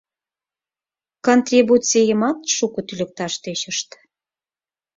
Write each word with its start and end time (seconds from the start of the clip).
Контрибуцымат 1.25 2.39
шуко 2.55 2.79
тӱлыкташ 2.87 3.33
тӧчышт. 3.43 3.89